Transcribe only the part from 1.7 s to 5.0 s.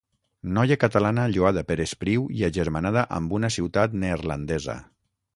per Espriu i agermanada amb una ciutat neerlandesa.